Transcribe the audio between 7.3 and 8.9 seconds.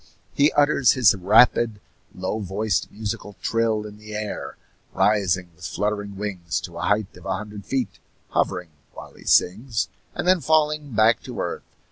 hundred feet, hovering